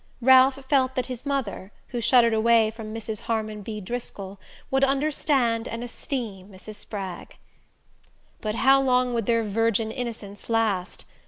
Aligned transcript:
Ralph 0.23 0.55
felt 0.67 0.95
that 0.95 1.05
his 1.05 1.27
mother, 1.27 1.71
who 1.89 2.01
shuddered 2.01 2.33
away 2.33 2.71
from 2.71 2.91
Mrs. 2.91 3.19
Harmon 3.19 3.61
B. 3.61 3.79
Driscoll, 3.79 4.39
would 4.71 4.83
understand 4.83 5.67
and 5.67 5.83
esteem 5.83 6.49
Mrs. 6.49 6.73
Spragg. 6.77 7.37
But 8.41 8.55
how 8.55 8.81
long 8.81 9.13
would 9.13 9.27
their 9.27 9.43
virgin 9.43 9.91
innocence 9.91 10.49
last? 10.49 11.05